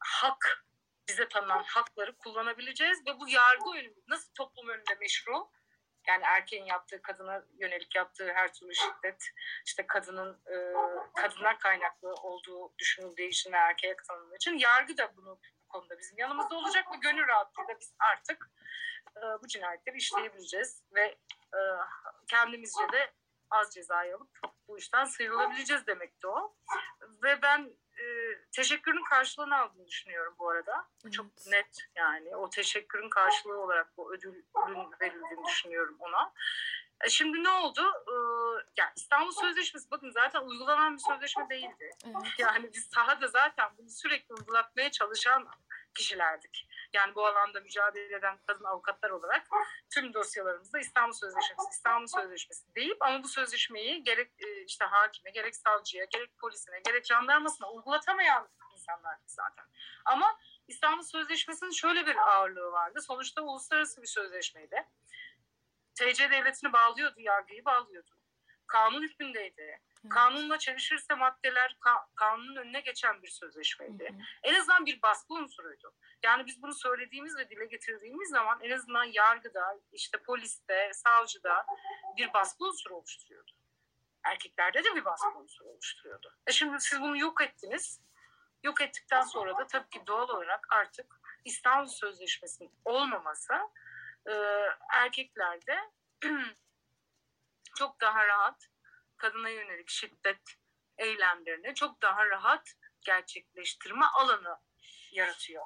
[0.00, 0.64] hak
[1.08, 5.50] bize tanınan hakları kullanabileceğiz ve bu yargı önünde nasıl toplum önünde meşru?
[6.08, 9.24] Yani erkeğin yaptığı kadına yönelik yaptığı her türlü şiddet
[9.66, 10.56] işte kadının e,
[11.14, 16.54] kadınlar kaynaklı olduğu düşünüldüğü için erkeğe tanındığı için yargı da bunu bu konuda bizim yanımızda
[16.54, 18.50] olacak ve gönül rahatlığıyla biz artık
[19.16, 21.04] e, bu cinayetleri işleyebileceğiz ve
[21.54, 21.60] e,
[22.28, 23.12] kendimizce de
[23.50, 24.30] az cezayı alıp
[24.68, 26.56] bu işten sıyrılabileceğiz demekti o.
[27.22, 28.04] Ve ben e,
[28.52, 30.88] teşekkürün karşılığını aldığını düşünüyorum bu arada.
[31.04, 31.14] Evet.
[31.14, 34.46] Çok net yani o teşekkürün karşılığı olarak bu ödülün
[35.00, 36.32] verildiğini düşünüyorum ona.
[37.04, 37.80] E, şimdi ne oldu?
[37.80, 38.12] Ee,
[38.76, 41.90] yani İstanbul Sözleşmesi bakın zaten uygulanan bir sözleşme değildi.
[42.04, 42.38] Evet.
[42.38, 45.48] Yani biz sahada zaten bunu sürekli uygulatmaya çalışan
[45.94, 46.68] kişilerdik.
[46.92, 49.46] Yani bu alanda mücadele eden kadın avukatlar olarak
[49.90, 55.56] tüm dosyalarımızda İstanbul Sözleşmesi, İstanbul Sözleşmesi deyip ama bu sözleşmeyi gerek e, işte hakime, gerek
[55.56, 59.64] savcıya, gerek polisine, gerek jandarmasına uygulatamayan insanlardı zaten.
[60.04, 63.00] Ama İstanbul Sözleşmesi'nin şöyle bir ağırlığı vardı.
[63.00, 64.88] Sonuçta uluslararası bir sözleşmeydi.
[65.94, 68.10] TC devletini bağlıyordu, yargıyı bağlıyordu.
[68.72, 69.80] Kanun hükmündeydi.
[70.10, 74.08] Kanunla çelişirse maddeler ka- kanunun önüne geçen bir sözleşmeydi.
[74.08, 74.18] Hı hı.
[74.42, 75.94] En azından bir baskı unsuruydu.
[76.22, 81.66] Yani biz bunu söylediğimiz ve dile getirdiğimiz zaman en azından yargıda, işte poliste, savcıda
[82.16, 83.50] bir baskı unsuru oluşturuyordu.
[84.24, 86.34] Erkeklerde de bir baskı unsuru oluşturuyordu.
[86.46, 88.00] E şimdi siz bunu yok ettiniz.
[88.62, 93.54] Yok ettikten sonra da tabii ki doğal olarak artık İstanbul Sözleşmesi'nin olmaması
[94.26, 94.32] e,
[94.92, 95.78] erkeklerde
[97.76, 98.68] çok daha rahat
[99.16, 100.42] kadına yönelik şiddet
[100.98, 104.58] eylemlerini çok daha rahat gerçekleştirme alanı
[105.12, 105.64] yaratıyor.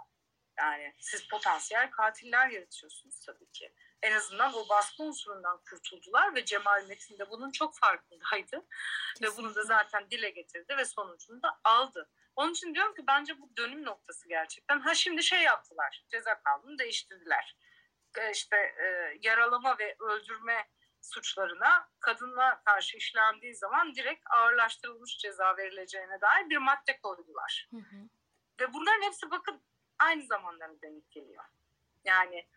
[0.59, 3.75] Yani siz potansiyel katiller yaratıyorsunuz tabii ki.
[4.03, 8.67] En azından o baskı unsurundan kurtuldular ve Cemal Metin de bunun çok farkındaydı.
[9.23, 12.11] Ve bunu da zaten dile getirdi ve sonucunu da aldı.
[12.37, 14.81] Onun için diyorum ki bence bu dönüm noktası gerçekten.
[14.81, 17.57] Ha şimdi şey yaptılar, ceza kanunu değiştirdiler.
[18.19, 20.69] E, işte e, yaralama ve öldürme
[21.07, 27.69] suçlarına kadına karşı işlendiği zaman direkt ağırlaştırılmış ceza verileceğine dair bir madde koydular.
[27.71, 28.09] Hı hı.
[28.61, 29.63] Ve bunların hepsi bakın
[29.99, 31.45] aynı zamanlara denk geliyor.
[32.05, 32.49] Yani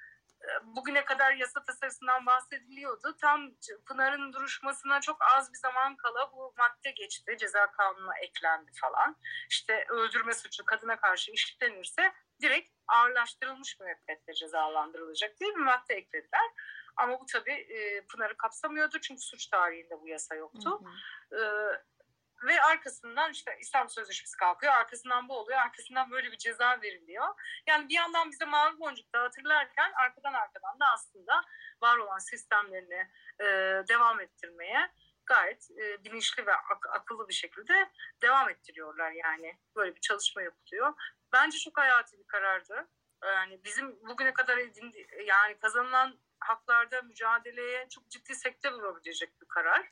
[0.42, 3.18] e, bugüne kadar yasa tasarısından bahsediliyordu.
[3.22, 3.52] Tam
[3.86, 7.38] Pınar'ın duruşmasına çok az bir zaman kala bu madde geçti.
[7.40, 9.16] Ceza kanununa eklendi falan.
[9.50, 16.52] İşte öldürme suçu kadına karşı işlenirse direkt ağırlaştırılmış müebbetle cezalandırılacak diye bir madde eklediler.
[16.96, 20.82] Ama bu tabii e, Pınar'ı kapsamıyordu çünkü suç tarihinde bu yasa yoktu.
[21.30, 21.42] Hı hı.
[21.42, 21.82] E,
[22.48, 24.74] ve arkasından işte İstanbul Sözleşmesi kalkıyor.
[24.74, 25.60] Arkasından bu oluyor.
[25.60, 27.26] Arkasından böyle bir ceza veriliyor.
[27.68, 31.44] Yani bir yandan bize mavi boncuk dağıtırlarken arkadan arkadan da aslında
[31.82, 33.46] var olan sistemlerini e,
[33.90, 34.92] devam ettirmeye
[35.26, 39.60] gayet e, bilinçli ve ak- akıllı bir şekilde devam ettiriyorlar yani.
[39.76, 40.94] Böyle bir çalışma yapılıyor.
[41.34, 42.90] Bence çok hayati bir karardı.
[43.24, 49.92] Yani bizim bugüne kadar edindi, yani kazanılan haklarda mücadeleye çok ciddi sektör vurabilecek bir karar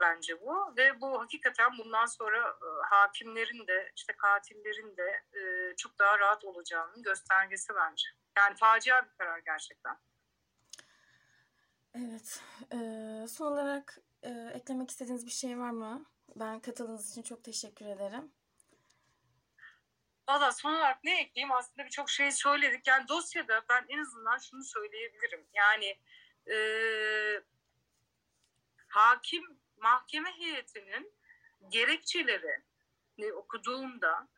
[0.00, 5.98] bence bu ve bu hakikaten bundan sonra e, hakimlerin de işte katillerin de e, çok
[5.98, 8.08] daha rahat olacağının göstergesi bence.
[8.36, 9.96] Yani facia bir karar gerçekten.
[11.94, 12.42] Evet.
[12.72, 12.76] E,
[13.28, 16.04] son olarak e, eklemek istediğiniz bir şey var mı?
[16.36, 18.32] Ben katıldığınız için çok teşekkür ederim.
[20.30, 21.52] Valla son olarak ne ekleyeyim?
[21.52, 22.86] Aslında birçok şey söyledik.
[22.86, 25.46] Yani dosyada ben en azından şunu söyleyebilirim.
[25.54, 25.98] Yani
[26.50, 26.56] e,
[28.88, 31.14] hakim mahkeme heyetinin
[31.68, 32.62] gerekçeleri
[33.34, 34.28] okuduğumda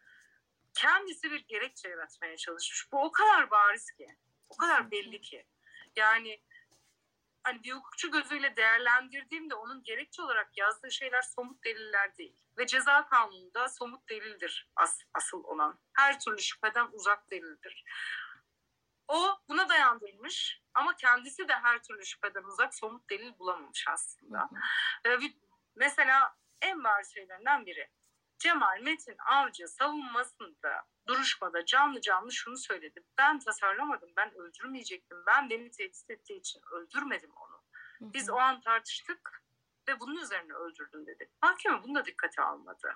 [0.74, 2.92] kendisi bir gerekçe yaratmaya çalışmış.
[2.92, 4.06] Bu o kadar bariz ki,
[4.48, 5.46] o kadar belli ki.
[5.96, 6.42] Yani
[7.42, 12.36] hani bir hukukçu gözüyle değerlendirdiğimde onun gerekçe olarak yazdığı şeyler somut deliller değil.
[12.58, 15.78] Ve ceza kanununda somut delildir as, asıl olan.
[15.96, 17.84] Her türlü şüpheden uzak delildir.
[19.08, 24.48] O buna dayandırmış ama kendisi de her türlü şüpheden uzak somut delil bulamamış aslında.
[25.06, 25.18] Ee,
[25.76, 27.90] mesela en bariz şeylerinden biri.
[28.42, 33.04] Cemal Metin Avcı savunmasında duruşmada canlı canlı şunu söyledi.
[33.18, 35.18] Ben tasarlamadım, ben öldürmeyecektim.
[35.26, 37.62] Ben beni tehdit ettiği için öldürmedim onu.
[38.00, 39.42] Biz o an tartıştık
[39.88, 41.30] ve bunun üzerine öldürdüm dedi.
[41.42, 42.94] Mahkeme bunu da dikkate almadı.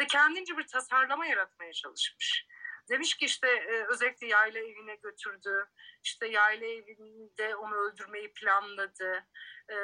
[0.00, 2.46] Ve kendince bir tasarlama yaratmaya çalışmış.
[2.88, 5.68] Demiş ki işte e, özellikle yayla evine götürdü.
[6.02, 9.26] İşte yayla evinde onu öldürmeyi planladı.
[9.70, 9.76] Ee,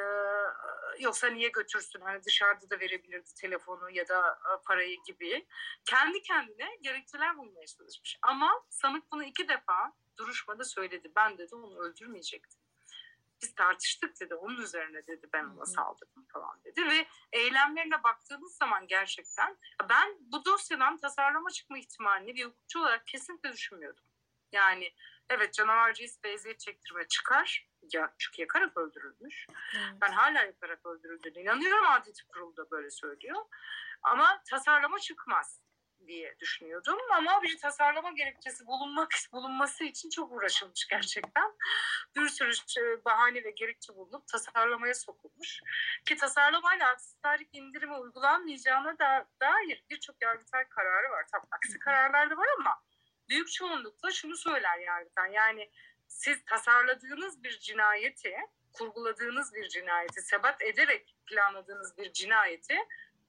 [0.99, 2.01] yoksa niye götürsün?
[2.01, 5.47] Hani dışarıda da verebilirdi telefonu ya da e, parayı gibi.
[5.85, 8.17] Kendi kendine gerekçeler bulmaya çalışmış.
[8.21, 11.11] Ama sanık bunu iki defa duruşmada söyledi.
[11.15, 12.66] Ben dedi onu öldürmeyecektim
[13.41, 14.35] biz tartıştık dedi.
[14.35, 16.85] Onun üzerine dedi ben ona saldırdım falan dedi.
[16.89, 19.57] Ve eylemlerine baktığınız zaman gerçekten
[19.89, 24.03] ben bu dosyadan tasarlama çıkma ihtimalini bir hukukçu olarak kesinlikle düşünmüyordum.
[24.51, 24.93] Yani
[25.29, 27.69] evet canavarcı ve eziyet çektirme çıkar.
[27.93, 29.47] Ya, çünkü yakarak öldürülmüş.
[29.75, 29.95] Evet.
[30.01, 31.85] Ben hala yakarak öldürüldüğüne inanıyorum.
[31.87, 33.41] Adli kurulu da böyle söylüyor.
[34.01, 35.61] Ama tasarlama çıkmaz
[36.07, 41.53] diye düşünüyordum ama bir tasarlama gerekçesi bulunmak bulunması için çok uğraşılmış gerçekten.
[42.15, 45.61] Bir sürü şey, bahane ve gerekçe bulunup tasarlamaya sokulmuş.
[46.05, 51.25] Ki tasarlamayla aksi tarih indirimi uygulanmayacağına da, dair birçok yargıtay kararı var.
[51.31, 52.83] Tabii aksi kararlar da var ama
[53.29, 55.31] büyük çoğunlukla şunu söyler yargıtay.
[55.31, 55.71] Yani
[56.07, 58.37] siz tasarladığınız bir cinayeti,
[58.73, 62.73] kurguladığınız bir cinayeti, sebat ederek planladığınız bir cinayeti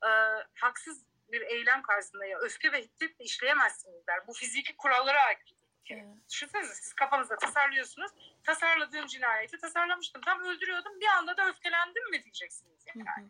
[0.05, 0.11] e,
[0.55, 4.27] haksız bir eylem karşısında ya öfke ve hiddetle işleyemezsiniz der.
[4.27, 5.59] Bu fiziki kurallara aykırı.
[5.91, 6.05] Evet.
[6.31, 8.11] Düşünsenize siz kafanızda tasarlıyorsunuz.
[8.45, 10.23] Tasarladığım cinayeti tasarlamıştım.
[10.23, 11.01] Tam öldürüyordum.
[11.01, 13.09] Bir anda da öfkelendim mi diyeceksiniz yani.
[13.17, 13.25] Hı hı.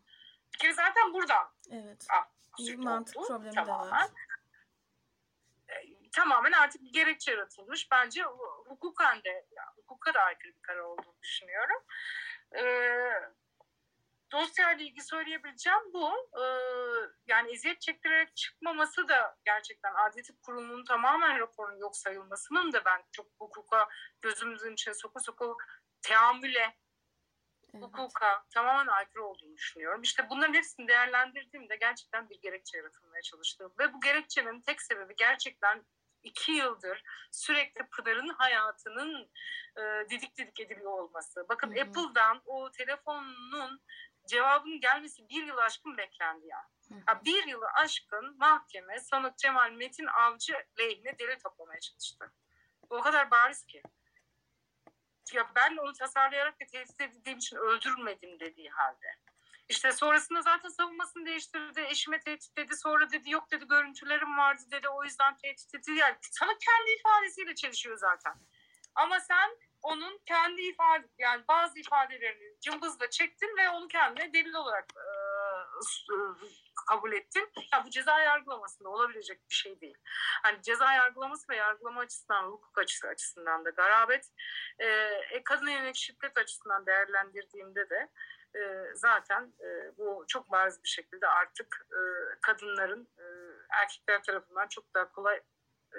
[0.54, 1.50] Bir kere zaten buradan.
[1.70, 2.06] Evet.
[2.10, 3.26] Ah, bir mantık oldu.
[3.26, 3.86] problemi tamamen.
[3.86, 4.08] de var.
[5.68, 7.90] E, tamamen artık bir gerekçe yaratılmış.
[7.90, 8.22] Bence
[8.66, 11.82] hukuken de, yani hukuka da aykırı bir karar olduğunu düşünüyorum.
[12.54, 13.10] Ee,
[14.32, 16.30] dosyayla ilgili söyleyebileceğim bu.
[16.40, 16.44] Ee,
[17.26, 23.02] yani eziyet çektirerek çıkmaması da gerçekten Adli Tıp Kurumu'nun tamamen raporunun yok sayılmasının da ben
[23.12, 23.88] çok hukuka
[24.22, 25.56] gözümüzün içine soku soku
[26.02, 26.76] teamüle
[27.74, 27.84] evet.
[27.84, 30.02] hukuka tamamen aykırı olduğunu düşünüyorum.
[30.02, 33.72] İşte bunların hepsini değerlendirdiğimde gerçekten bir gerekçe yaratılmaya çalıştım.
[33.78, 35.84] Ve bu gerekçenin tek sebebi gerçekten
[36.22, 39.30] iki yıldır sürekli Pınar'ın hayatının
[39.76, 41.46] e, didik didik ediliyor olması.
[41.48, 41.82] Bakın hı hı.
[41.82, 43.80] Apple'dan o telefonun
[44.28, 46.68] cevabın gelmesi bir yıl aşkın beklendi ya.
[47.08, 52.32] ya bir yılı aşkın mahkeme sanık Cemal Metin Avcı lehine delil toplamaya çalıştı.
[52.90, 53.82] Bu o kadar bariz ki.
[55.32, 59.18] Ya ben onu tasarlayarak ve tehdit edildiğim için öldürmedim dediği halde.
[59.68, 61.80] İşte sonrasında zaten savunmasını değiştirdi.
[61.80, 62.76] Eşime tehdit dedi.
[62.76, 64.88] Sonra dedi yok dedi görüntülerim vardı dedi.
[64.88, 65.92] O yüzden tehdit etti.
[65.92, 68.34] Yani sana kendi ifadesiyle çelişiyor zaten.
[68.94, 69.50] Ama sen
[69.82, 75.08] onun kendi ifade yani bazı ifadelerini cımbızla çektin ve onu kendine delil olarak e,
[76.88, 77.50] kabul ettin.
[77.72, 79.98] Ya bu ceza yargılamasında olabilecek bir şey değil.
[80.42, 84.32] Hani ceza yargılaması ve yargılama açısından, hukuk açısı açısından da garabet,
[84.78, 84.86] e,
[85.30, 88.08] e kadına yönelik şiddet açısından değerlendirdiğimde de
[88.56, 92.00] e, zaten e, bu çok bariz bir şekilde artık e,
[92.42, 93.24] kadınların e,
[93.70, 95.40] erkekler tarafından çok daha kolay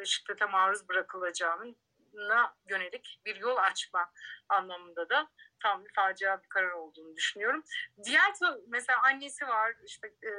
[0.02, 1.78] e, şiddete maruz bırakılacağının
[2.14, 4.12] na yönelik bir yol açma
[4.50, 5.28] anlamında da
[5.60, 7.64] tam bir facia bir karar olduğunu düşünüyorum.
[8.04, 8.32] Diğer
[8.68, 10.32] mesela annesi var, işte e,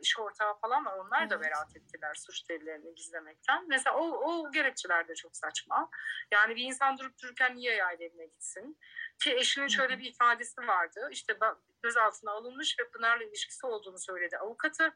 [0.00, 0.98] iş ortağı falan var.
[0.98, 1.30] Onlar evet.
[1.30, 3.68] da beraat ettiler suç delillerini gizlemekten.
[3.68, 5.90] Mesela o, o gerekçeler de çok saçma.
[6.30, 8.78] Yani bir insan durup dururken niye yayla evine gitsin?
[9.18, 11.08] Ki eşinin şöyle bir ifadesi vardı.
[11.10, 11.38] İşte
[11.82, 14.92] gözaltına alınmış ve Pınar'la ilişkisi olduğunu söyledi avukatı.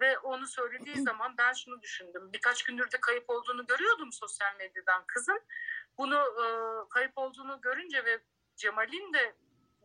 [0.00, 2.32] Ve onu söylediği zaman ben şunu düşündüm.
[2.32, 5.42] Birkaç gündür de kayıp olduğunu görüyordum sosyal medyadan kızın.
[5.98, 6.44] Bunu e,
[6.88, 8.22] kayıp olduğunu görünce ve
[8.56, 9.36] Cemal'in de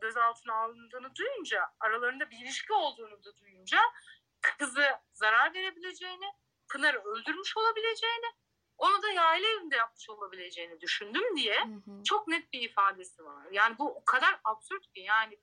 [0.02, 3.80] gözaltına alındığını duyunca, aralarında bir ilişki olduğunu da duyunca
[4.42, 6.26] kızı zarar verebileceğini,
[6.70, 8.26] Pınar'ı öldürmüş olabileceğini,
[8.78, 12.04] onu da yayla evinde yapmış olabileceğini düşündüm diye hı hı.
[12.04, 13.48] çok net bir ifadesi var.
[13.52, 15.40] Yani bu o kadar absürt ki yani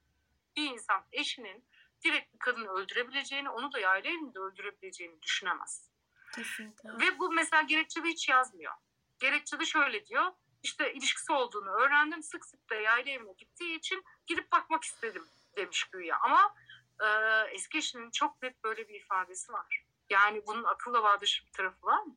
[0.57, 1.65] bir insan eşinin
[2.07, 5.91] direkt bir kadını öldürebileceğini, onu da yayla evinde öldürebileceğini düşünemez.
[6.35, 6.89] Kesinlikle.
[6.89, 8.73] Ve bu mesela gerekçede hiç yazmıyor.
[9.19, 12.23] Gerekçede şöyle diyor, işte ilişkisi olduğunu öğrendim.
[12.23, 16.19] Sık sık da yayla evine gittiği için gidip bakmak istedim demiş güya.
[16.21, 16.55] Ama
[17.01, 17.07] e,
[17.51, 19.85] eski eşinin çok net böyle bir ifadesi var.
[20.11, 22.17] Yani bunun akılla bağdaşı bir tarafı var mı?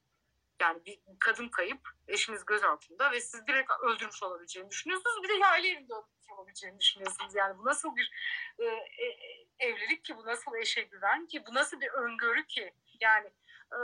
[0.62, 5.24] Yani bir kadın kayıp, eşiniz gözaltında ve siz direkt öldürmüş olabileceğini düşünüyorsunuz.
[5.24, 7.36] Bir de yayla evinde öldürmüş olabileceğini düşünüyorsunuz.
[7.36, 8.12] Yani bu nasıl bir
[8.60, 9.18] e, e,
[9.60, 12.74] evlilik ki, bu nasıl eşe güven ki, bu nasıl bir öngörü ki?
[13.02, 13.28] Yani
[13.74, 13.78] e,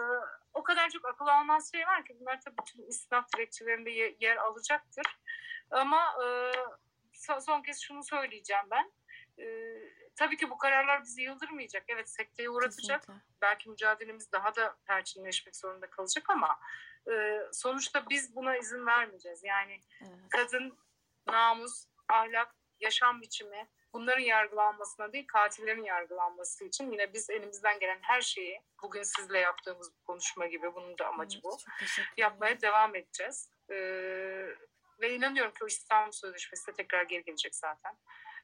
[0.54, 4.38] o kadar çok akıl almaz şey var ki bunlar tabii bütün istinaf dilekçelerinde ye- yer
[4.38, 5.06] alacaktır.
[5.72, 6.52] Ama e,
[7.14, 8.92] son, son kez şunu söyleyeceğim ben.
[9.40, 9.46] E,
[10.16, 11.84] tabii ki bu kararlar bizi yıldırmayacak.
[11.88, 13.26] Evet sekteye uğratacak Kesinlikle.
[13.42, 16.60] belki mücadelemiz daha da perçinleşmek zorunda kalacak ama
[17.12, 19.44] e, sonuçta biz buna izin vermeyeceğiz.
[19.44, 20.30] Yani Evet.
[20.30, 20.78] kadın,
[21.28, 28.22] namus, ahlak, yaşam biçimi bunların yargılanmasına değil katillerin yargılanması için yine biz elimizden gelen her
[28.22, 31.58] şeyi bugün sizle yaptığımız bu konuşma gibi bunun da amacı bu.
[32.18, 33.50] Yapmaya devam edeceğiz.
[33.70, 33.76] E,
[35.02, 37.98] ve inanıyorum ki o İstanbul Sözleşmesi de tekrar geri gelecek zaten.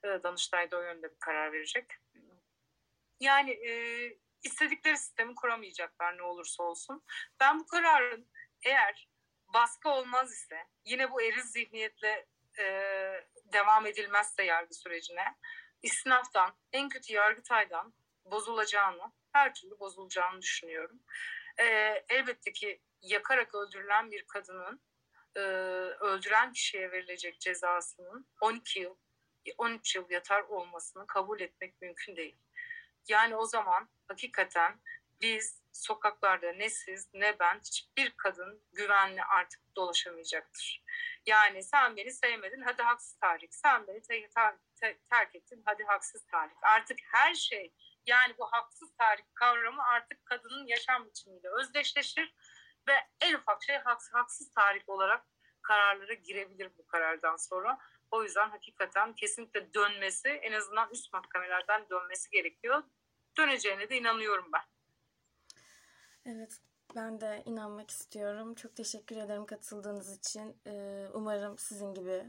[0.04, 1.86] E, Danıştay da o yönde bir karar verecek.
[3.20, 3.74] Yani e,
[4.44, 7.04] istedikleri sistemi kuramayacaklar ne olursa olsun.
[7.40, 8.30] Ben bu kararın
[8.64, 9.10] eğer
[9.54, 12.28] baskı olmaz ise yine bu eriz zihniyetle
[12.60, 12.66] e,
[13.54, 15.36] devam edilmezse yargı sürecine
[15.82, 17.94] istinaftan en kötü yargıtaydan
[18.26, 21.00] bozulacağını her türlü bozulacağını düşünüyorum.
[21.58, 21.66] E,
[22.10, 24.82] elbette ki yakarak öldürülen bir kadının
[25.36, 25.40] e,
[26.00, 28.96] öldüren kişiye verilecek cezasının 12 yıl
[29.58, 32.38] 13 yıl yatar olmasını kabul etmek mümkün değil.
[33.08, 34.82] Yani o zaman hakikaten
[35.22, 40.84] biz sokaklarda ne siz ne ben hiçbir kadın güvenli artık dolaşamayacaktır.
[41.26, 43.56] Yani sen beni sevmedin hadi haksız tahrik.
[43.56, 46.58] Sen beni te- ter- te- terk ettin hadi haksız tahrik.
[46.64, 47.74] Artık her şey
[48.06, 52.36] yani bu haksız tahrik kavramı artık kadının yaşam biçimiyle özdeşleşir
[52.88, 55.26] ve en ufak şey haks- haksız tahrik olarak
[55.62, 57.78] kararlara girebilir bu karardan sonra.
[58.12, 62.84] O yüzden hakikaten kesinlikle dönmesi en azından üst mahkemelerden dönmesi gerekiyor.
[63.38, 64.62] Döneceğine de inanıyorum ben.
[66.26, 66.62] Evet,
[66.96, 68.56] ben de inanmak istiyorum.
[68.56, 70.62] Çok teşekkür ederim katıldığınız için.
[70.68, 72.26] Ee, umarım sizin gibi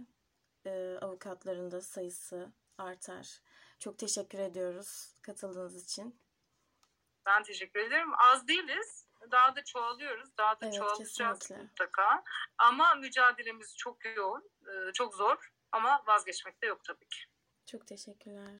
[0.66, 3.40] e, avukatların da sayısı artar.
[3.78, 6.20] Çok teşekkür ediyoruz katıldığınız için.
[7.26, 8.10] Ben teşekkür ederim.
[8.18, 9.06] Az değiliz.
[9.30, 10.36] Daha da çoğalıyoruz.
[10.38, 11.62] Daha da Evet, çoğalacağız kesinlikle.
[11.64, 12.24] mutlaka.
[12.58, 15.52] Ama mücadelemiz çok yoğun, e, çok zor.
[15.72, 17.18] Ama vazgeçmek de yok tabii ki.
[17.66, 18.48] Çok teşekkürler.